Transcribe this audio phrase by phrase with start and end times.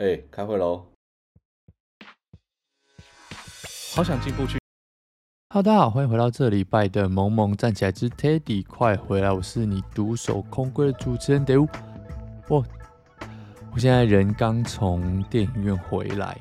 [0.00, 0.82] 哎、欸，开会喽！
[3.94, 4.58] 好想进步去。
[5.50, 9.30] Hello，大家好，欢迎回到这礼拜的《萌萌站起来之 Teddy》，快回来！
[9.30, 11.68] 我是你独守空闺的主持人 David。
[12.48, 12.64] 我
[13.74, 16.34] 我现在人刚从电影院回来，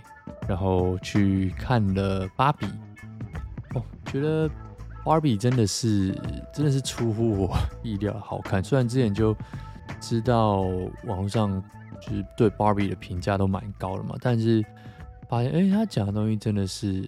[0.47, 2.65] 然后去看了《芭比》。
[3.75, 4.47] 哦，觉得
[5.03, 6.13] 《芭比》真的是
[6.53, 8.63] 真的是出乎我意料的好看。
[8.63, 9.35] 虽然之前就
[9.99, 10.61] 知道
[11.03, 11.61] 网络上。
[11.99, 14.63] 就是对 Barbie 的评价都蛮高的嘛，但是
[15.27, 17.07] 发现哎，他讲的东西真的是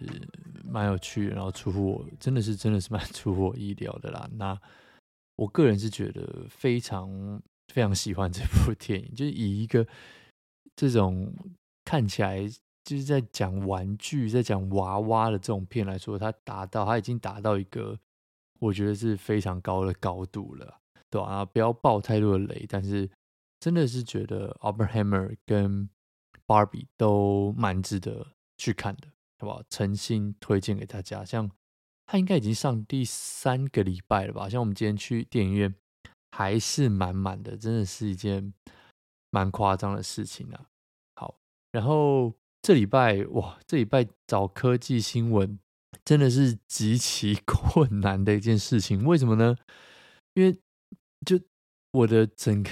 [0.63, 4.29] 蛮有趣的，然后出乎我真的是真的是蛮出乎我意料的啦。
[4.33, 4.59] 那
[5.35, 7.41] 我个人是觉得非常
[7.73, 9.85] 非常喜欢这部电影，就是以一个
[10.75, 11.33] 这种
[11.83, 12.47] 看起来
[12.83, 17.97] 就是在讲玩具、在讲娃娃的这种片来说，它达到它已经达到一个
[18.59, 20.77] 我觉得是非常高的高度了，
[21.09, 21.27] 对吧？
[21.27, 23.09] 啊，不要爆太多的雷，但是。
[23.61, 25.87] 真的是觉得 Oppenheimer 跟
[26.47, 29.61] Barbie 都蛮值得去看的，好不好？
[29.69, 31.23] 诚心推荐给大家。
[31.23, 31.49] 像
[32.07, 34.49] 他应该已经上第三个礼拜了吧？
[34.49, 35.75] 像我们今天去电影院
[36.31, 38.51] 还是满满的，真的是一件
[39.29, 40.65] 蛮夸张的事情啊。
[41.15, 41.37] 好，
[41.71, 45.59] 然后这礼拜哇，这礼拜找科技新闻
[46.03, 49.05] 真的是极其 困难的一件事情。
[49.05, 49.55] 为什么呢？
[50.33, 50.57] 因为
[51.23, 51.39] 就。
[51.91, 52.69] 我的整个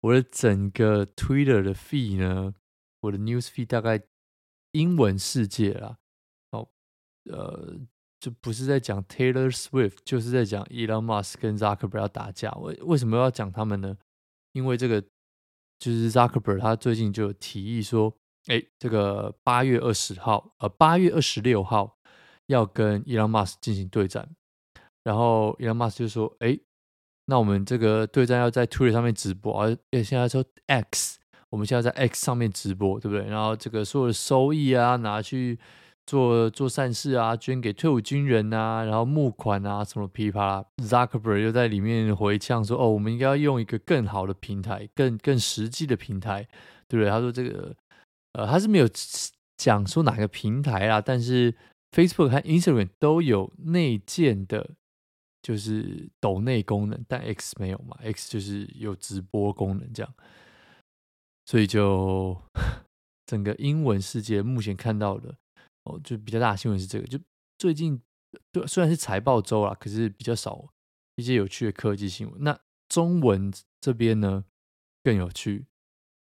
[0.00, 2.54] 我的整个 Twitter 的 feed 呢，
[3.00, 4.02] 我的 news feed 大概
[4.72, 5.98] 英文世界啦，
[6.52, 6.70] 哦，
[7.30, 7.78] 呃，
[8.18, 12.50] 就不是在讲 Taylor Swift，就是在讲 Elon Musk 跟 Zuckerberg 要打架。
[12.52, 13.98] 为为什么要讲他们呢？
[14.52, 15.02] 因为这个
[15.78, 21.98] 就是 Zuckerberg 他最近就有提议说，哎，这个八月二十号，呃，八月二十六号
[22.46, 24.34] 要跟 Elon Musk 进行对战，
[25.02, 26.58] 然后 Elon Musk 就说，哎。
[27.26, 33.26] 那我们这个对战要在 Twitter 上面直播，而现在说 X，我们现在在 X 上面直播，对不对？
[33.26, 35.58] 然后这个所有的收益啊，拿去
[36.06, 40.64] 做做善事啊，捐给退伍军人啊，然后募款啊，什么噼啪啦。
[40.82, 46.46] Zuckerberg 又在里面回呛说：“哦，我们应该要用一个更好的平台，更更实际的平台，
[46.86, 47.74] 对不对？”他说：“这个
[48.34, 48.86] 呃，他是没有
[49.56, 51.54] 讲说哪个平台啦，但是
[51.96, 54.72] Facebook 和 Instagram 都有内建的。”
[55.44, 60.14] 就是抖内功能，但 X 没有嘛？X 就是有直播功能这样，
[61.44, 62.40] 所以就
[63.26, 65.36] 整个英文世界目前看到的
[65.82, 67.06] 哦，就比较大的新闻是这个。
[67.06, 67.20] 就
[67.58, 68.00] 最近
[68.50, 70.72] 对，虽然是财报周啦，可是比较少
[71.16, 72.42] 一些有趣的科技新闻。
[72.42, 73.52] 那中文
[73.82, 74.46] 这边呢
[75.02, 75.66] 更有趣，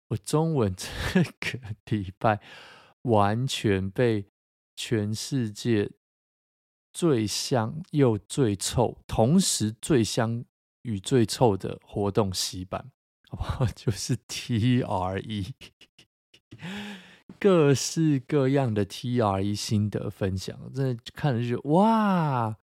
[0.09, 2.39] 我中文 这个礼拜
[3.01, 4.27] 完全被
[4.75, 5.89] 全世界。
[6.91, 10.43] 最香又最臭，同时最香
[10.83, 12.91] 与最臭的活动洗版，
[13.29, 13.65] 好不好？
[13.75, 15.51] 就是 TRE，
[17.39, 22.57] 各式各样的 TRE 心得分享，真的看了就哇，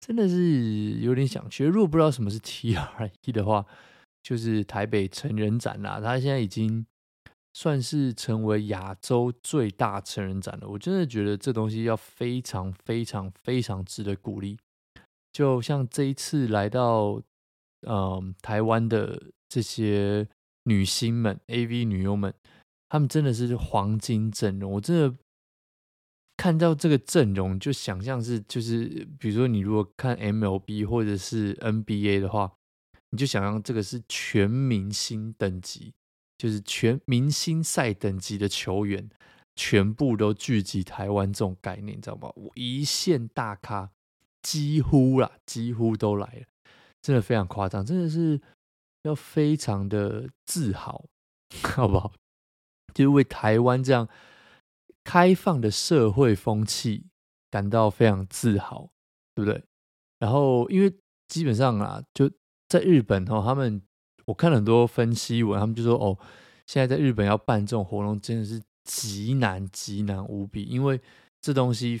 [0.00, 1.66] 真的是有点想学。
[1.66, 3.66] 如果不知道什么是 TRE 的话，
[4.22, 6.86] 就是台北成人展啦，它现在已经。
[7.52, 14.56] 算是成为亚洲最大成人展了，我真的觉得这东西要非常非常非常值得鼓励。
[15.32, 17.20] 就像这一次来到
[17.88, 20.28] 嗯台湾的这些
[20.64, 22.32] 女星们、AV 女优们，
[22.88, 24.72] 她们真的是黄金阵容。
[24.72, 25.16] 我真的
[26.36, 32.52] 看到这个阵容，就想象是就是，比如说你如果看 MLB 或者是 NBA 的话，
[33.10, 35.92] 你就想象这个是全明星等级。
[36.40, 39.10] 就是全明星赛等级的球员，
[39.56, 42.32] 全部都聚集台湾这种概念，你知道吗？
[42.54, 43.90] 一线大咖
[44.40, 46.46] 几乎啦，几乎都来了，
[47.02, 48.40] 真的非常夸张，真的是
[49.02, 51.04] 要非常的自豪，
[51.62, 52.10] 好不好？
[52.94, 54.08] 就是为台湾这样
[55.04, 57.04] 开放的社会风气
[57.50, 58.88] 感到非常自豪，
[59.34, 59.62] 对不对？
[60.18, 60.90] 然后，因为
[61.28, 62.30] 基本上啊，就
[62.66, 63.82] 在日本哦，他们。
[64.30, 66.16] 我看很多分析文，他们就说：“哦，
[66.64, 70.62] 现在在日本要办这种活动，真的是极难、极难无比。
[70.62, 71.00] 因为
[71.40, 72.00] 这东西，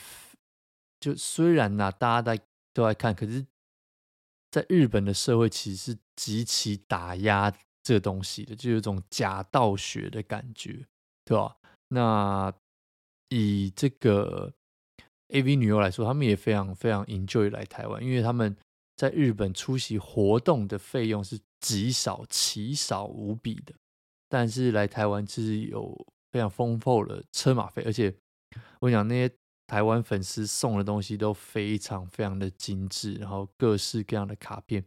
[1.00, 3.44] 就虽然呐、大家在都在看，可是，
[4.52, 7.52] 在日本的社会其实是极其打压
[7.82, 10.86] 这东西的，就有种假道学的感觉，
[11.24, 11.56] 对吧？
[11.88, 12.54] 那
[13.30, 14.52] 以这个
[15.30, 18.56] AV 女优来说，他们也非常非常 enjoy 来台湾，因为他们
[18.96, 23.74] 在日本出席活动的费用是。”极少，奇少无比的，
[24.28, 25.94] 但是来台湾其实有
[26.32, 28.14] 非常丰富的车马费，而且
[28.80, 29.34] 我讲那些
[29.66, 34.84] 台湾粉丝送的东西都非常非常的精致，然后各式各样的卡片，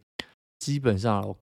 [0.58, 1.38] 基本上我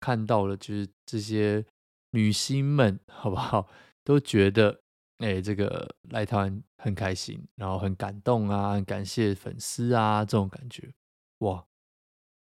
[0.00, 1.64] 看到了就是这些
[2.10, 3.68] 女星们，好不好？
[4.02, 4.80] 都觉得
[5.18, 10.90] 哎，这个来台湾很开心，然后很感动啊，很感谢粉丝啊，这种感觉，
[11.38, 11.64] 哇，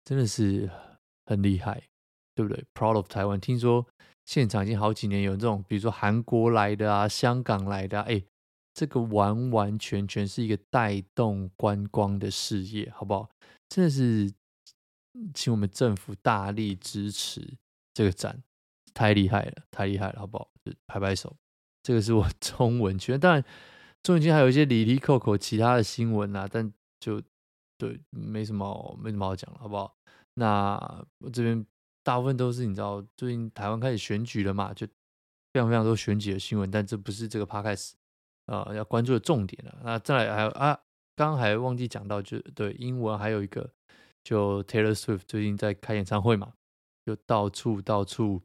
[0.05, 0.69] 真的是
[1.27, 1.83] 很厉害，
[2.35, 3.39] 对不对？Proud of Taiwan。
[3.41, 3.87] 听说
[4.25, 8.23] 现场已经好几年有这种，比如说韩国来的啊，香港来的啊，哎。
[8.77, 13.31] 这个完完全全是一个带动观光的事业，好不好？
[13.69, 14.35] 真的是，
[15.33, 17.55] 请我们政府大力支持
[17.93, 18.43] 这个展，
[18.93, 20.51] 太厉害了，太厉害了，好不好？
[20.65, 21.37] 就拍拍手。
[21.85, 23.45] 这个是我 中文圈，当然
[24.03, 27.23] 中文圈还有一些里里扣扣其他的新闻啊，但就
[27.79, 29.95] 对，没什么没什么好讲了，好不好？
[30.35, 30.77] 那
[31.21, 31.65] 我这边
[32.05, 34.87] 大部分都是你知道，最近台湾开始选举了嘛，就
[35.53, 37.95] 非常非常多选举的新闻，但这不是这个 podcast。
[38.47, 39.81] 啊、呃，要关注的重点了。
[39.83, 40.79] 那再来还有啊，
[41.17, 43.73] 刚刚还忘记讲到，就对英文还有一个，
[44.23, 46.53] 就 Taylor Swift 最近在开演唱会嘛，
[47.07, 48.43] 就到处到处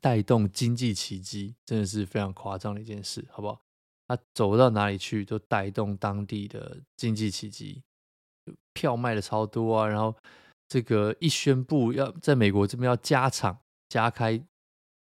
[0.00, 3.60] 带动经济奇迹，真的是非常夸张的一件事，好不好？
[4.06, 7.82] 他走到哪里去都带动当地的经济奇迹，
[8.72, 9.88] 票卖的超多啊。
[9.88, 10.14] 然后
[10.68, 14.44] 这个一宣布要在美国这边要加场加开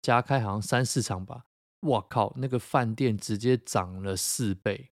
[0.03, 1.45] 加开，好像三四场吧。
[1.81, 4.91] 我靠，那个饭店直接涨了四倍，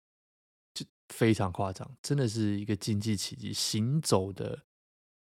[0.74, 4.64] 就非常夸张，真的是一个经济奇迹，行走的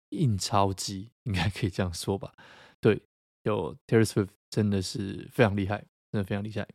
[0.09, 2.33] 印钞机，应该可以这样说吧？
[2.79, 3.01] 对，
[3.43, 5.79] 有 Taylor Swift 真的是非常厉害，
[6.11, 6.67] 真的非常厉害。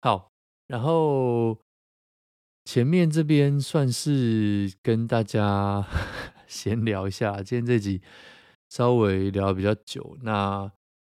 [0.00, 0.32] 好，
[0.66, 1.58] 然后
[2.64, 5.86] 前面这边算是跟大家
[6.52, 8.02] 闲聊一下，今天这集
[8.68, 10.18] 稍微聊比较久。
[10.20, 10.70] 那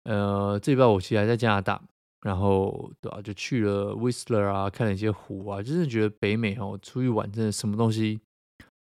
[0.04, 1.82] 呃，这礼拜我其实还在加拿大。
[2.20, 8.18] 然后对啊，就去了 Whistler 啊，看了一些湖啊，就是觉得北美哦，出去玩真的什么东西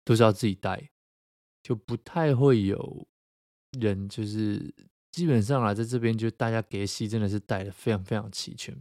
[0.06, 0.92] 都是要自己带，
[1.64, 3.08] 就不太会有
[3.80, 4.72] 人，就是
[5.12, 8.78] 基本上啊，在这边就大家给戏真的是带的非常非常齐全。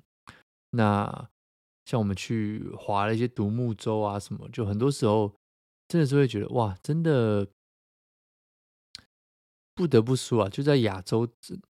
[0.73, 1.31] 那
[1.87, 5.33] 像我们去划了一些独木舟啊什么，就很多时候
[5.93, 7.47] 真的是会觉得哇，真的。
[9.75, 11.27] 不得不说啊，就在亚洲，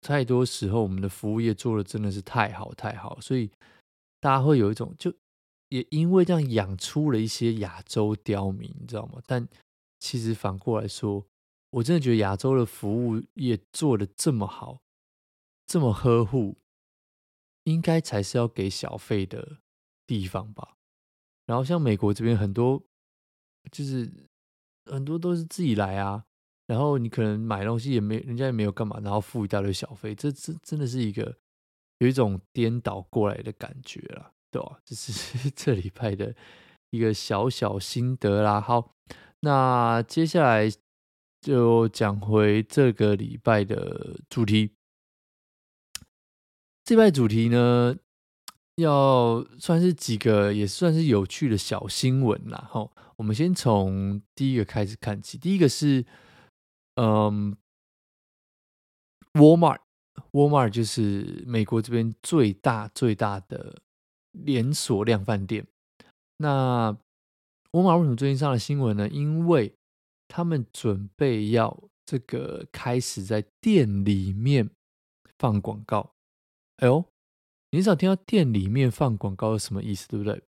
[0.02, 3.50] 太多时候我们的服务业做的真的是太好太好，所以
[4.20, 5.12] 大家会有一种，就
[5.70, 9.22] 也因为这样养出了一些亚洲刁民，你知道吗？
[9.26, 9.48] 但
[9.98, 11.26] 其实反过来说，
[11.70, 14.82] 我真的觉得亚洲的服务业做的这么好，
[15.66, 16.58] 这么呵护，
[17.64, 19.56] 应该才是要给小费的
[20.06, 20.76] 地方吧。
[21.46, 22.82] 然后像美国这边很多，
[23.70, 24.10] 就是
[24.90, 26.24] 很多都是自己来啊。
[26.66, 31.36] 然后你可能买东西也没，人家也没有干嘛，然后付一大堆小费，这这真的是一个
[31.98, 34.80] 有一种颠倒过来的感觉啦，对吧？
[34.84, 36.34] 这是 这礼拜的
[36.90, 38.60] 一个小小心得啦。
[38.60, 38.96] 好，
[39.40, 40.68] 那接下来
[41.40, 44.72] 就讲回这个礼拜的主题。
[46.82, 47.96] 这拜主题呢，
[48.76, 52.66] 要算是几个也算是有趣的小新闻啦。
[52.70, 56.06] 好，我们先从第一个开始看起，第一个是。
[56.98, 57.54] 嗯
[59.34, 63.82] ，Walmart，Walmart 就是美国这边最大最大的
[64.32, 65.66] 连锁量饭店。
[66.38, 66.96] 那
[67.72, 69.06] Walmart 为什么最近上了新闻呢？
[69.10, 69.74] 因为
[70.26, 74.70] 他们准备要这个开始在店里面
[75.38, 76.14] 放广告。
[76.78, 77.04] 哎呦，
[77.76, 80.08] 你少听到店里面放广告是什么意思？
[80.08, 80.42] 对不对？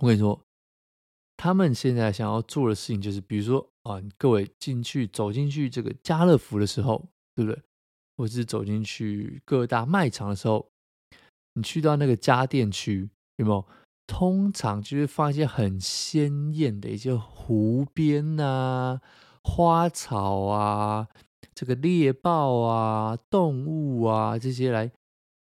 [0.00, 0.40] 我跟你说。
[1.36, 7.60] 他们现在想要做的事情就是，比如说啊，各位进去走进去这个家乐福的时候，对不对？
[8.16, 10.70] 或者是走进去各大卖场的时候，
[11.54, 13.66] 你去到那个家电区，有没有？
[14.06, 19.02] 通常就会放一些很鲜艳的一些湖边啊、
[19.42, 21.08] 花草啊、
[21.54, 24.90] 这个猎豹啊、动物啊这些来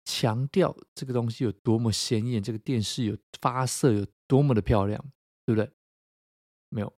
[0.05, 5.03] 强调这个东西有多么鲜艳，这个电视有发色有多么的漂亮，
[5.47, 5.71] 对不对？
[6.69, 6.93] 没有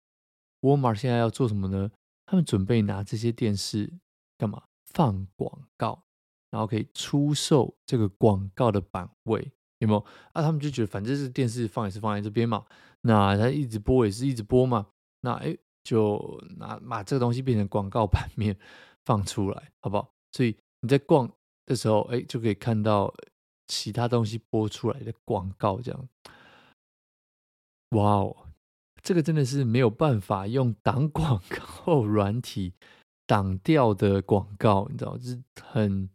[0.61, 1.91] ，Walmart 现在要做什么呢？
[2.25, 3.93] 他们准备拿这些电视
[4.37, 4.63] 干嘛？
[4.85, 6.03] 放广告，
[6.49, 9.99] 然后可以出售这个广告的版位，有没有？
[10.31, 12.65] 啊，他们就觉得反正是电视放也是放在这边嘛，
[13.01, 14.87] 那它一直播也是一直播嘛，
[15.21, 18.57] 那哎，就拿把这个东西变成广告版面
[19.03, 20.13] 放出来，好不好？
[20.31, 21.29] 所以你在逛
[21.65, 23.13] 的时候，哎，就可以看到
[23.67, 26.09] 其他东西播出来的广告，这样，
[27.91, 28.37] 哇哦！
[29.01, 31.41] 这个真的是没有办法用挡广
[31.85, 32.73] 告软体
[33.27, 36.09] 挡掉的广告，你知道，就是很……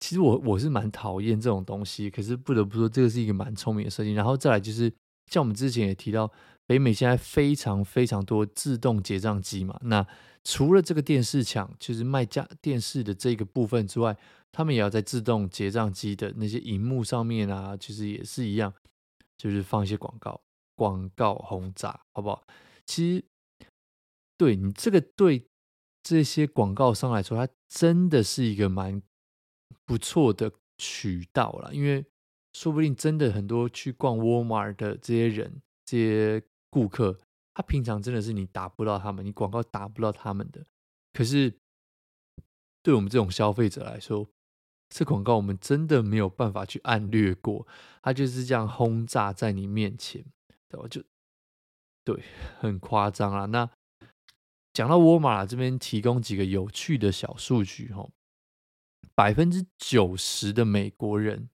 [0.00, 4.12] 其实我我是蛮讨厌这种东西，可是不得不说，这个是一个蛮聪明的设计。
[4.12, 4.92] 然后再来就是，
[5.32, 6.30] 像我们之前也提到，
[6.66, 10.06] 北美现在非常非常多自动结账机嘛，那
[10.44, 14.16] 除了这个电视墙，就是卖家电视的这个部分之外，
[14.52, 18.72] 他们也要在自动结账机的那些荧幕上面啊，其实也是一样，
[19.38, 20.40] 就是放一些广告，
[20.76, 22.46] 广告轰炸，好不好？
[22.84, 23.24] 其实，
[24.36, 25.46] 对你这个对
[26.02, 29.00] 这些广告商来说，它真的是一个蛮
[29.86, 32.04] 不错的渠道啦，因为
[32.52, 37.18] 说不定真的很多去逛沃尔玛的这些人，这些顾客。
[37.54, 40.66] 他平常真的是你打不到他们，你广告打不到他们的。
[41.12, 41.54] 可是
[42.82, 44.28] 对我们这种消费者来说，
[44.88, 47.66] 这广告我们真的没有办法去按略过，
[48.02, 50.24] 它就是这样轰炸在你面前，
[50.68, 50.88] 对吧？
[50.88, 51.02] 就
[52.02, 52.22] 对，
[52.58, 53.46] 很夸张啊。
[53.46, 53.70] 那
[54.72, 58.08] 讲到沃尔玛这边提供几个有趣的小数据哈，
[59.14, 61.48] 百分之九十的美国人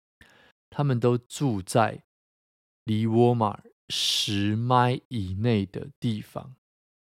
[0.69, 2.03] 他们都住在
[2.83, 3.63] 离沃尔玛。
[3.89, 6.56] 十迈以内的地方，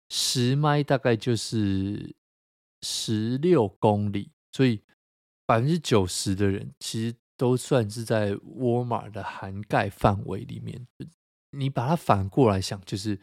[0.09, 2.15] 十迈大概就是
[2.81, 4.81] 十六公里，所以
[5.45, 10.85] 百分之九十的人其实都算是在沃尔玛的涵盖范围里面。
[11.51, 13.19] 你把它反过来想，就是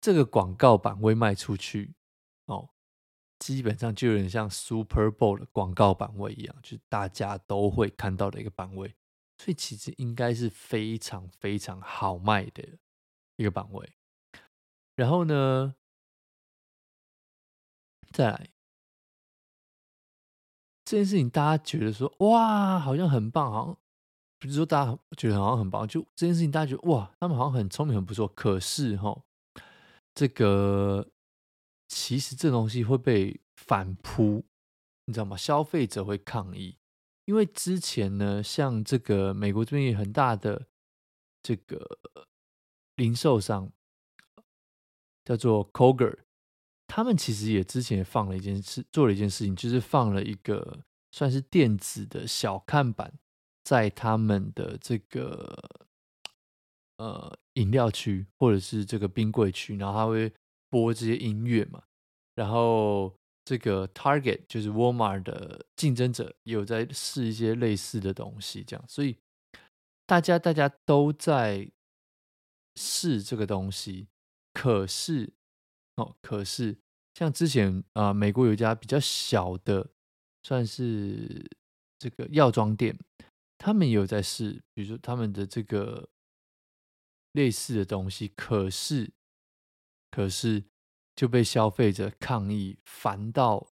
[0.00, 1.94] 这个广告版位卖出去
[2.46, 2.68] 哦，
[3.38, 8.94] 基本上就有点像 Super Bowl 的广告版位一样，就是大家都会看到的一个版位，
[9.38, 12.62] 所以其实应该是非常非常好卖的。
[13.36, 13.92] 一个版位，
[14.94, 15.74] 然后呢，
[18.10, 18.50] 再来
[20.84, 23.78] 这件事情，大家觉得说哇，好像很棒，好像
[24.38, 28.28] 比如说大家觉得好像很棒，就这件事情，大家觉得哇，他们好像很聪明，很不错。
[28.28, 29.22] 可是哈，
[30.14, 31.08] 这个
[31.88, 34.44] 其实这东西会被反扑，
[35.06, 35.36] 你知道吗？
[35.36, 36.76] 消费者会抗议，
[37.24, 40.66] 因为之前呢，像这个美国这边有很大的
[41.42, 41.98] 这个。
[42.96, 43.72] 零售商
[45.24, 46.18] 叫做 Koger，
[46.86, 50.80] 他们其实也之前也放了一件事，做了一件事情，就是放了一个
[51.10, 53.14] 算是电子的小看板，
[53.64, 55.56] 在他们的这个
[56.98, 60.32] 呃饮料区或者是这个冰柜区，然后他会
[60.68, 61.82] 播这些音乐嘛。
[62.34, 69.16] 然后这个 Target 就是 Walmart 的竞争者，也有在试一些类似的东西，这样，所以
[70.04, 71.70] 大家大家都在。
[72.76, 74.08] 是这个东西，
[74.54, 75.32] 可是
[75.96, 76.78] 哦，可是
[77.14, 79.90] 像之前啊、美国有一家比较小的，
[80.42, 81.50] 算是
[81.98, 82.98] 这个药妆店，
[83.58, 86.08] 他们也有在试，比如说他们的这个
[87.32, 89.12] 类似的东西，可是
[90.10, 90.64] 可是
[91.14, 93.68] 就被消费者抗议，烦到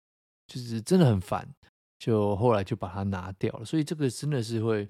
[0.46, 1.54] 就是真的很烦，
[1.98, 3.64] 就后来就把它拿掉了。
[3.64, 4.88] 所以这个真的是会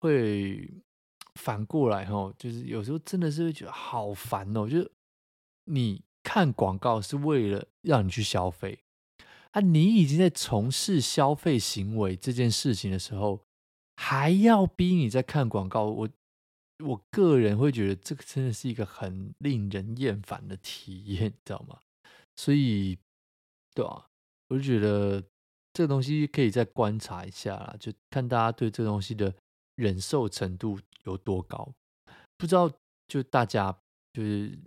[0.00, 0.82] 会。
[1.36, 4.68] 反过来哈，就是有时候真的是会觉得好烦哦。
[4.68, 4.90] 就是
[5.66, 8.80] 你看广告是为了让你去消费
[9.52, 13.40] 啊，你已经在从事消费行为这件事情的时候，
[13.96, 15.84] 还要逼你在看广告。
[15.84, 16.08] 我
[16.84, 21.78] 我个人会觉得这个真的是一个很令人厌烦的体验，你 知道吗？
[22.36, 22.98] 所以，
[23.74, 24.06] 对啊，
[24.48, 25.22] 我就觉得
[25.72, 29.34] 这个东西可以再观察一下啦，就看大家对这个东西的
[29.76, 31.72] 忍受程度有多高？
[32.36, 32.70] 不知道，
[33.08, 33.76] 就大家
[34.12, 34.58] 就是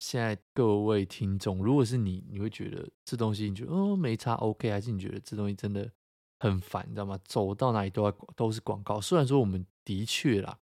[0.00, 5.90] 现在各位听众，如果是你，你会觉得这东西你觉得哦没差 OK，还是你觉得这东西真的
[6.40, 7.18] 很烦，你知道吗？
[7.24, 9.00] 走到哪里都要都是广告。
[9.00, 10.58] 虽然说我们的确啦，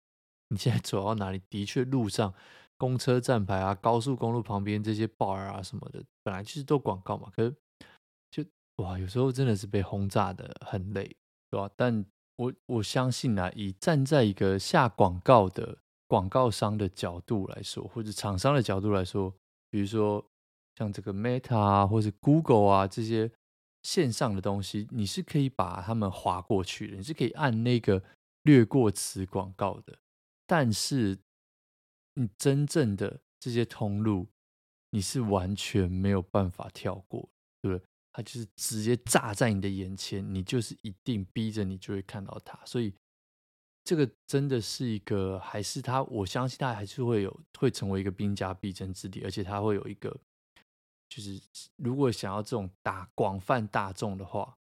[0.48, 2.32] 你现在走到哪里的确路上
[2.78, 7.30] 公车站牌啊、高速公路旁边这些 bar 啊什么的，本来就是都广告嘛。
[7.34, 7.54] 可是
[8.30, 8.44] 就
[8.76, 11.04] 哇，有时候真的是被轰炸的很累，
[11.50, 11.70] 对吧？
[11.76, 12.04] 但
[12.36, 19.34] 我我相信啊，以站在一个下广告的广告商的角度来说，或者厂商的角度来说，
[19.70, 20.24] 比如说
[20.76, 23.30] 像这个 Meta 啊，或者 Google 啊这些
[23.82, 28.02] 线上的东西，你是可以把它们划过去的，你是可以按那个
[28.42, 29.98] 略过此广告的。
[30.46, 31.18] 但是
[32.14, 34.28] 你真正的这些通路，
[34.90, 37.28] 你是完全没有办法跳过，
[37.60, 37.86] 对不对？
[38.16, 42.90] 它就是直接炸在你的眼前，你就是一定逼着你就会看到它，所以
[43.84, 50.18] 这个真的是一个，还是它，我相信它还是会有，会成为一个兵家必争之地，而且它会有一个，
[51.10, 51.38] 就是
[51.76, 54.56] 如果想要这种大广泛大众的话，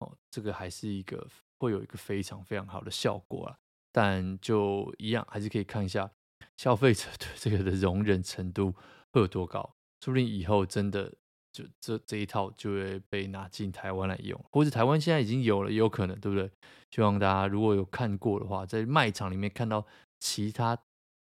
[0.00, 1.28] 哦，这个还是一个
[1.60, 3.56] 会有一个非常非常好的效果啊。
[3.92, 6.10] 但就一样，还是可以看一下
[6.56, 8.74] 消费者对这个的容忍程度
[9.12, 11.14] 会有多高，说不定以后真的。
[11.56, 16.50] 就这这一套就会被拿进台湾来用，或者台湾现在已经有了，也有可能，对不对？
[16.90, 19.86] 希望大家如果有看过的话，在卖场里面看到
[20.20, 20.76] 其他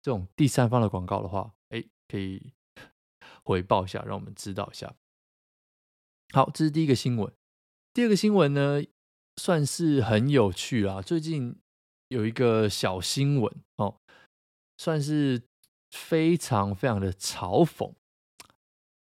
[0.01, 2.51] 这种第三方的广告的话，哎，可以
[3.43, 4.93] 回报一下，让我们知道一下。
[6.33, 7.31] 好，这是第一个新闻。
[7.93, 8.83] 第二个新闻呢，
[9.37, 11.01] 算是很有趣啊。
[11.01, 11.55] 最近
[12.09, 13.95] 有一个小新闻哦，
[14.77, 15.43] 算是
[15.91, 17.93] 非常非常的嘲讽。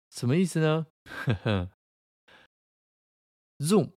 [0.10, 0.88] 什么意思呢？
[3.60, 3.92] Zoom，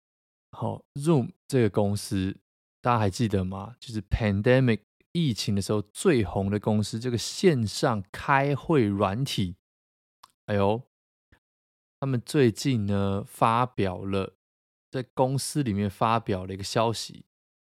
[0.50, 2.38] 好，Zoom 这个公司
[2.80, 3.76] 大家还记得吗？
[3.78, 4.80] 就是 Pandemic
[5.12, 9.56] 疫情的时候最红的公司，这个线上开会软体。
[10.46, 10.82] 哎呦，
[12.00, 14.34] 他们最近呢发表了，
[14.90, 17.24] 在公司里面发表了一个消息，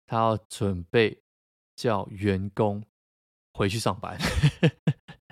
[0.08, 1.22] 他要准备
[1.75, 2.84] 叫员工
[3.53, 4.17] 回去上班。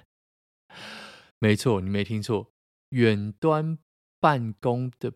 [1.39, 2.51] 没错，你没听错。
[2.93, 3.79] 远端
[4.19, 5.12] 办公的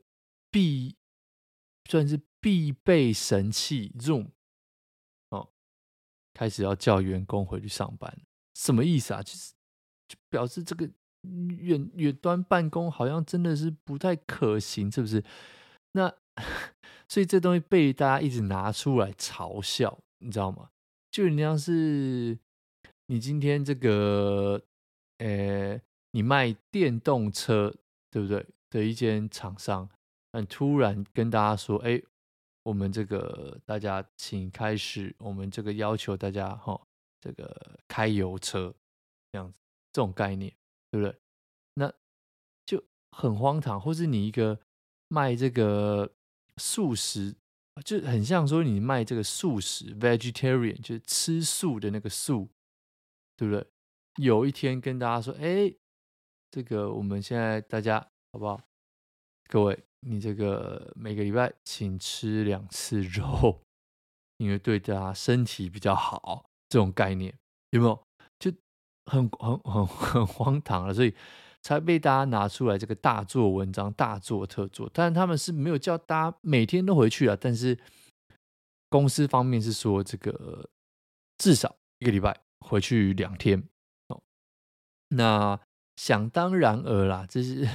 [0.49, 0.95] 必
[1.87, 4.29] 算是必备神器 Zoom
[5.29, 5.49] 哦，
[6.33, 8.19] 开始要叫员工回去上班，
[8.55, 9.21] 什么意思啊？
[9.21, 9.53] 就是
[10.07, 10.89] 就表示这个
[11.59, 15.23] 远远端办公好像真的是不太可行，是不是？
[15.91, 16.11] 那
[17.07, 20.71] 所以这东西被大家一直拿出来嘲笑，你知道吗？
[21.11, 22.37] 就你像是
[23.05, 24.63] 你今天这个，
[25.19, 25.79] 呃。
[26.17, 27.71] 你卖电动车，
[28.09, 28.43] 对不对？
[28.71, 29.87] 的一间厂商，
[30.31, 32.01] 但突然跟大家说：“哎，
[32.63, 36.81] 我们这个大家请开始，我们这个要求大家哈、哦，
[37.21, 38.73] 这个开油车
[39.31, 39.59] 这样子，
[39.93, 40.51] 这种概念，
[40.89, 41.15] 对不对？
[41.75, 41.93] 那
[42.65, 43.79] 就很荒唐。
[43.79, 44.59] 或是你一个
[45.09, 46.11] 卖这个
[46.55, 47.35] 素食，
[47.85, 52.49] 就很像说你卖这个素食 （vegetarian），就是吃素的那个素，
[53.35, 53.67] 对不对？
[54.15, 55.75] 有一天跟大家说：哎。
[56.49, 57.99] 这个我们现在大家
[58.31, 58.59] 好不好？
[59.49, 63.61] 各位，你这个每个礼拜请吃两次肉，
[64.37, 66.45] 因为对大家身体比较好。
[66.69, 67.33] 这种概念
[67.69, 68.03] 有没有？
[68.39, 68.51] 就
[69.05, 71.13] 很很很很荒唐了，所以
[71.61, 74.89] 才被大家拿出来这个大做文章、大做特做。
[74.93, 77.77] 但他们是没有叫大家每天都回去啊，但是
[78.89, 80.69] 公司方面是说这个
[81.37, 83.63] 至少一个礼拜回去两天
[84.07, 84.21] 哦。
[85.09, 85.59] 那。
[85.97, 87.67] 想当然而啦，这是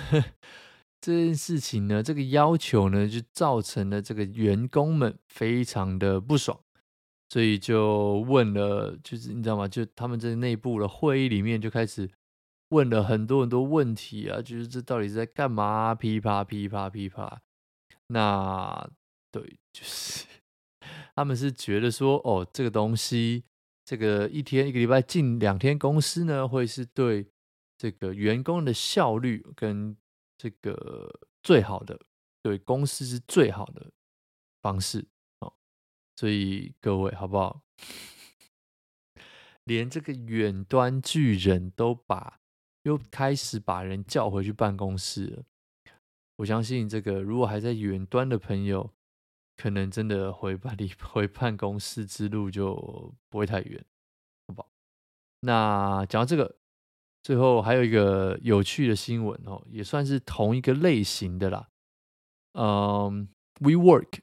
[1.03, 6.59] 这件事情呢，这个要求呢，就造成了这个员工们非常的不爽，
[7.29, 9.67] 所以就问了，就是你知道吗？
[9.67, 12.09] 就他们这内部的会议里面就开始
[12.69, 15.93] 问了很多很多问题啊，就是这到底是在干嘛？
[15.93, 17.43] 噼啪噼啪噼啪。
[18.07, 18.89] 那
[19.33, 20.27] 对，就是
[21.17, 23.43] 他们是觉得说，哦，这个东西，
[23.85, 27.32] 这个一天一个礼拜进两天公司呢，会是对。
[27.83, 29.97] 这个员工的效率跟
[30.39, 31.99] 这个最好的，
[32.41, 33.91] 对公司是最好的
[34.61, 35.05] 方式
[35.41, 35.53] 哦，
[36.15, 37.61] 所以各位好不好？
[39.65, 42.39] 连这个远端巨人都把
[42.85, 45.43] 又开始把人叫回去办公室了。
[46.37, 48.93] 我相信这个如果还在远端的朋友，
[49.57, 53.85] 可能真的回办理 回办公室之路就不会太远，
[54.47, 54.71] 好不好？
[55.41, 56.62] 那讲到这个。
[57.23, 61.69] 最后还有一个有趣的新闻哦，也算是同一个类型的啦。
[62.55, 63.29] 嗯
[63.61, 64.19] ，WeWork，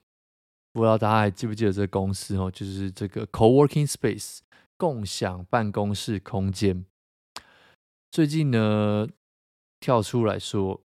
[0.72, 2.50] 不知道大家还记不记得这个公司哦？
[2.50, 4.40] 就是这个 Co-working Space
[4.76, 6.84] 共享办公室空间。
[8.10, 9.08] 最近呢，
[9.80, 10.82] 跳出来说，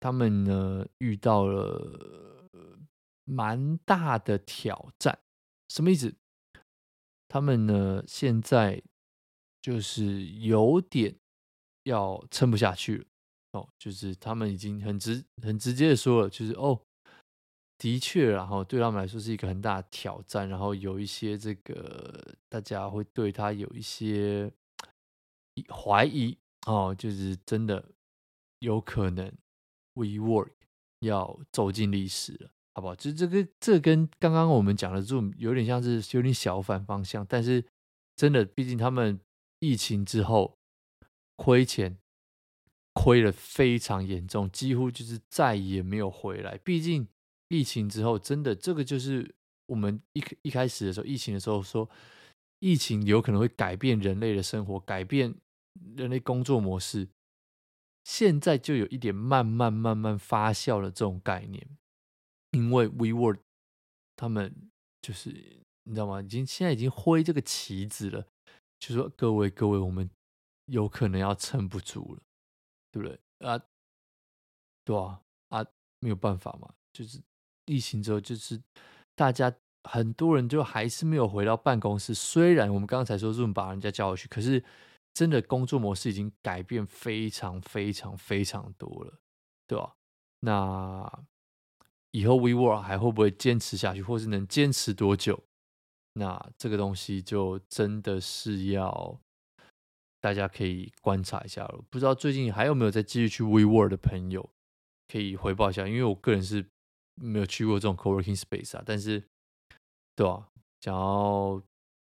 [0.00, 2.48] 他们呢遇到了
[3.24, 5.18] 蛮大的挑战。
[5.68, 6.14] 什么意思？
[7.28, 8.82] 他们呢现在
[9.60, 11.16] 就是有点。
[11.84, 13.04] 要撑不下去了
[13.52, 16.80] 哦，就是他们已经很直很直接的说了，就是哦，
[17.76, 24.50] 的确，然后对他们来说是一个很大的挑战，然后有一些这个大家会对他有一些
[25.68, 27.84] 怀疑哦，就是真的
[28.60, 29.30] 有可能
[29.94, 30.50] WeWork
[31.00, 32.94] 要走进历史了，好不好？
[32.94, 37.64] 就这个这跟刚刚我们讲的 Zoom 有点像是有点小反方向，但是
[38.16, 39.20] 真的，毕竟他们
[39.58, 40.56] 疫情之后。
[41.36, 41.96] 亏钱
[42.92, 46.58] 亏了非常严重，几乎就是再也没有回来。
[46.58, 47.08] 毕竟
[47.48, 49.34] 疫情之后，真的这个就是
[49.66, 51.88] 我们一一开始的时候，疫情的时候说，
[52.58, 55.34] 疫情有可能会改变人类的生活，改变
[55.96, 57.08] 人类工作模式。
[58.04, 61.66] 现在就有一点慢慢慢慢发酵的这种概念，
[62.50, 63.38] 因为 WeWork
[64.16, 64.54] 他们
[65.00, 65.30] 就是
[65.84, 66.20] 你知道吗？
[66.20, 68.26] 已经现在已经挥这个旗子了，
[68.78, 70.10] 就说各位各位，我们。
[70.72, 72.22] 有可能要撑不住了，
[72.90, 73.60] 对不对啊？
[74.84, 75.64] 对啊，啊，
[76.00, 77.20] 没有办法嘛，就是
[77.66, 78.58] 疫情之后，就是
[79.14, 79.54] 大家
[79.84, 82.14] 很多人就还是没有回到办公室。
[82.14, 84.64] 虽然我们刚才说 Zoom 把人家叫回去，可是
[85.12, 89.20] 真的工作模式已经改变非常非常非常多了，
[89.66, 89.94] 对吧？
[90.40, 91.24] 那
[92.12, 95.44] 以后 WeWork 还会不会坚持下去，或是能坚持多久？
[96.14, 99.20] 那这个东西就真的是要
[100.22, 101.84] 大家可以观察一下了。
[101.90, 104.48] 不知道最近还有没有在继续去 WeWork 的朋友，
[105.08, 106.64] 可以回报一下，因为我个人是
[107.16, 109.22] 没有去过这种 Co-working Space 啊，但是
[110.14, 110.48] 对吧、啊？
[110.80, 111.60] 想要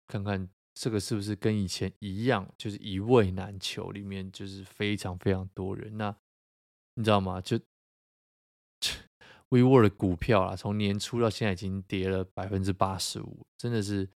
[0.08, 5.96] 看看这个是不是跟以前一样，就是一位难求，里面就是非常非常多人。
[5.96, 6.16] 那
[6.94, 7.40] 你知道吗？
[7.40, 7.60] 就。
[9.48, 14.08] WeWork 的股票啊，从年初到现在已经跌了百分之八十五，真的是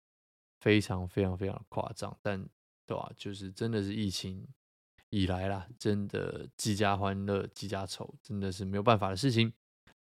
[0.60, 2.18] 非常非常非常夸张。
[2.24, 2.44] 但
[2.90, 3.12] 对、啊？
[3.16, 4.48] 就是真的是疫情
[5.12, 9.54] 以来啦，真的几家欢乐几家愁，真的是没有办法的事情。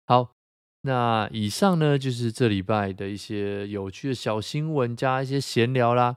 [0.06, 0.34] 好，
[0.82, 6.16] 那以上呢就是这礼拜的一些有趣的小新闻加一些闲聊啦。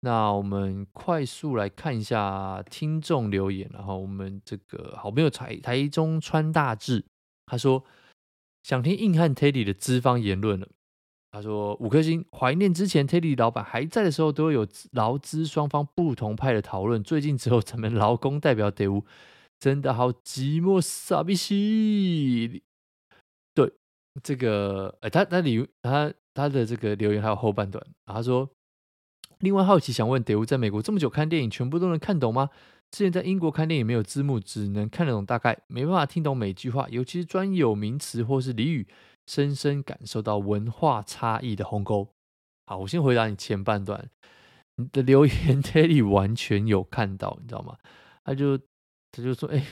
[0.00, 7.04] 那我们快速来看一下听众留言，然后我们这个好朋友台台中川大志
[7.46, 7.84] 他说。
[8.64, 10.68] 想听硬汉 Teddy 的资方言论了。
[11.30, 17.02] 他说五颗星，怀念之前 Teddy 老板还在的时候，都有劳资双方不同派的讨论。
[17.02, 19.04] 最近只有咱们劳工代表队伍，
[19.60, 22.62] 真的好寂寞，傻逼西。
[23.54, 23.72] 对
[24.22, 28.48] 这个，哎，他他里他他的这个留言还有后半段，他说，
[29.40, 32.48] 另外好奇想问，队伍在美国这么久看电影，全部都能看懂吗？
[32.90, 38.86] 之前在英国看电影没有字幕，只能看得懂大概，没办法听懂每句话，尤其是专有名词或是俚语，
[39.28, 42.08] 深深感受到文化差异的鸿沟。
[42.66, 44.08] 好，我先回答你前半段，
[44.76, 47.76] 你的留言 Teddy 完全有看到，你知道吗？
[48.24, 48.58] 他就
[49.12, 49.62] 他就说，哎，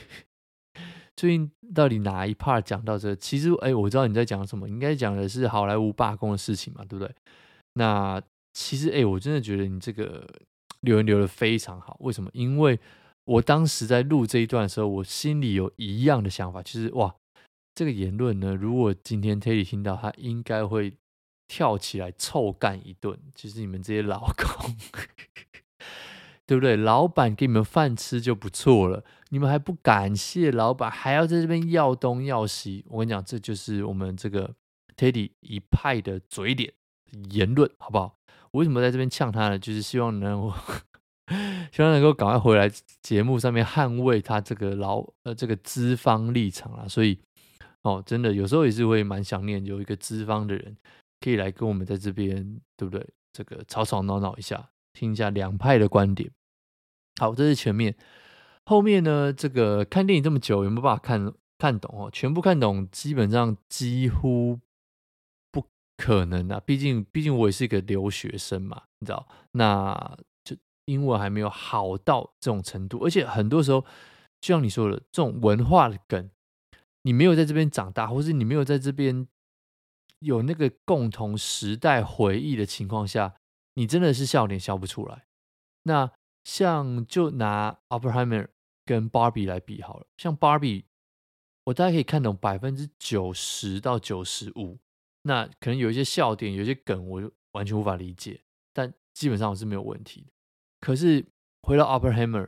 [1.15, 3.15] 最近到底哪一 part 讲到这？
[3.15, 7.13] 其实，哎，我知道你在讲什么，应该讲的是好莱坞罢工的事情嘛，对不对？
[7.73, 8.21] 那
[8.53, 10.27] 其实，哎，我真的觉得你这个
[10.81, 12.29] 留言留得非常好，为什么？
[12.33, 12.79] 因为
[13.25, 17.15] 我当时在录这一段的时候，我心里有一样的想法，就是哇，
[17.77, 20.97] 这个言论呢，如果今天 Teddy 听到，他应该会
[21.47, 23.19] 跳起来臭干一顿。
[23.35, 24.75] 其实你们这些老公，
[26.47, 26.75] 对不对？
[26.75, 32.83] 老板给你们饭吃就不错了，你们还不感谢老板，还要在这边要东要西。
[32.89, 34.55] 我跟你讲，这就是我们这个
[34.95, 36.73] Teddy 一派的嘴脸
[37.29, 38.17] 言论，好不好？
[38.49, 39.59] 我为什么在这边呛他呢？
[39.59, 40.51] 就是希望能。
[41.73, 47.19] 希望能够赶快回来节目上面捍卫他这个劳呃这个资方立场啊，所以
[47.83, 50.77] 哦，真的有时候也是会蛮想念有一个资方的人
[51.21, 53.07] 可以来跟我们在这边，对不对？
[53.33, 56.31] 这个吵吵闹闹一下，听一下两派的观点。
[57.19, 57.95] 好，这是前面，
[58.65, 62.09] 后面呢，这个看电影这么久，有没有办法看看懂哦？
[62.11, 64.59] 全部看懂，基本上几乎
[65.51, 65.65] 不
[65.97, 66.61] 可能啊！
[66.65, 70.55] 毕竟毕竟我也是一个留学生嘛，你知道那就。
[70.85, 73.81] 英文还没有好到这种程度，而且很多时候，
[74.39, 76.29] 就像你说的，这种文化的梗，
[77.07, 79.29] 你没有在这边长大，或是你没有在这边
[80.19, 83.35] 有那个共同时代回忆的情况下，
[83.75, 85.25] 你真的是笑点笑不出来。
[85.83, 86.11] 那
[86.43, 88.49] 像就拿 Oppenheimer
[88.83, 90.83] 跟 Barbie 来比好了，像 Barbie，
[91.63, 94.77] 我大概可以看懂百分之九十到九十五，
[95.21, 98.41] 那可能有一些笑点，有一些梗，我就完全无法理解，
[98.73, 100.27] 但基本上我是没有问题的。
[100.81, 101.25] 可是
[101.61, 102.47] 回到 Oppenheimer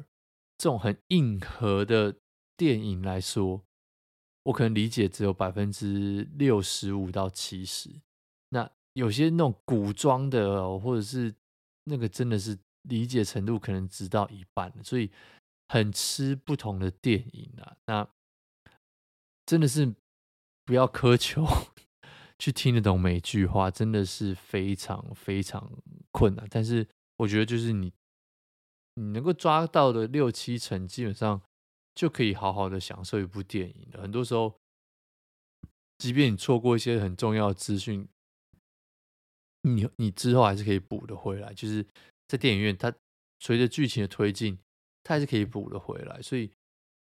[0.57, 2.17] 这种很硬核的
[2.57, 3.63] 电影来说，
[4.49, 7.89] 我可能理解只有百分之六十五到七十。
[8.49, 11.33] 那有些那种古装的，或者是
[11.83, 15.11] 那个真的是理解程度可能只到一半，所以
[15.67, 17.77] 很吃不同的电影啊。
[17.85, 18.07] 那
[19.45, 19.93] 真的是
[20.65, 21.45] 不要苛求
[22.39, 25.71] 去听得懂每句话，真的是非常非常
[26.11, 26.47] 困难。
[26.49, 27.93] 但是我觉得就是你。
[28.95, 31.41] 你能够抓到的六七成，基本上
[31.99, 34.01] 就可以好好的享受一部电影了。
[34.01, 34.55] 很多时候，
[35.97, 38.07] 即便你错过一些很重要的资讯，
[39.63, 41.53] 你你之后还是可以补得回来。
[41.53, 41.85] 就是
[42.29, 42.93] 在电影院，它
[43.41, 44.57] 随着剧情的推进，
[45.03, 46.21] 它还是可以补得回来。
[46.21, 46.49] 所以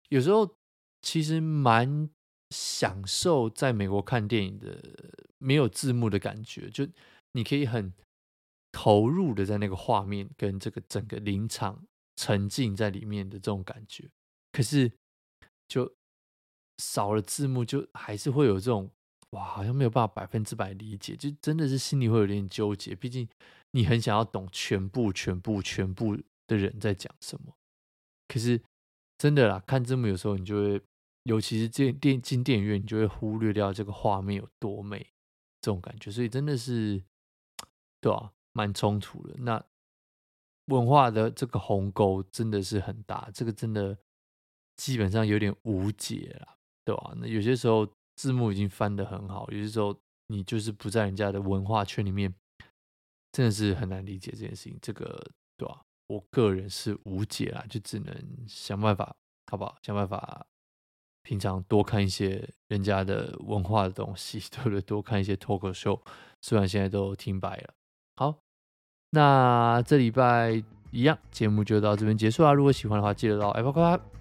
[0.07, 0.55] 有时候
[1.01, 2.09] 其实蛮
[2.51, 4.81] 享受在美国看电影的，
[5.39, 6.87] 没有字幕的感觉，就
[7.33, 7.93] 你可以很。
[8.77, 11.81] 投入的在那个画面跟这个整个临场
[12.17, 14.09] 沉浸在里面的这种感觉，
[14.55, 14.89] 可是
[15.67, 15.93] 就
[16.77, 18.89] 少了字幕，就还是会有这种
[19.31, 22.95] 哇，好像没有办法百分之百理解，就真的是心里会有点纠结。
[22.95, 23.27] 毕竟
[23.71, 27.53] 你很想要懂全部、全部、全部的人在讲什么，
[28.29, 28.61] 可是
[29.17, 30.81] 真的啦，看字幕有时候你就会，
[31.23, 35.05] 尤其是进电进电影院，你就会忽略掉这个画面有多美
[35.59, 37.03] 这种感觉，所以真的是
[37.99, 38.31] 对啊。
[38.57, 39.61] 蛮冲突的，那
[40.67, 43.97] 文化的这个鸿沟真的是很大，这个真的
[44.77, 47.13] 基本上有点无解了，对吧？
[47.17, 49.95] 那有些时候字幕已经翻得很好，有些时候
[50.27, 52.33] 你就是不在人家的文化圈里面，
[53.31, 54.77] 真的是很难理解这件事情。
[54.81, 55.81] 这个对吧？
[56.07, 58.15] 我个人是无解啦，就只能
[58.47, 59.15] 想办法，
[59.47, 59.75] 好不好？
[59.81, 60.45] 想办法，
[61.23, 64.81] 平常多看一些人家的文化的东西， 对不对？
[64.81, 65.99] 多看一些脱口秀，
[66.41, 67.73] 虽然现在都停摆了。
[68.17, 68.37] 好，
[69.09, 72.53] 那这礼拜一样，节目就到这边结束啦。
[72.53, 73.73] 如果喜欢的话，记得到 Apple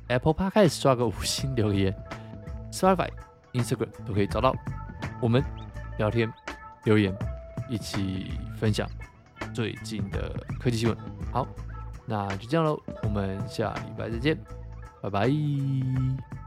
[0.08, 1.94] Apple Podcast 刷个五星留言
[2.70, 3.08] ，Spotify、
[3.52, 4.54] Instagram 都可以找到
[5.20, 5.42] 我们
[5.98, 6.30] 聊天、
[6.84, 7.16] 留言，
[7.68, 8.88] 一起分享
[9.54, 10.98] 最近的科技新闻。
[11.32, 11.46] 好，
[12.06, 14.36] 那就这样喽，我们下礼拜再见，
[15.00, 16.43] 拜拜。